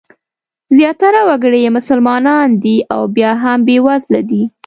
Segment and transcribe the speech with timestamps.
[0.77, 4.43] زیاتره وګړي یې مسلمانان دي او بیا هم بېوزله دي.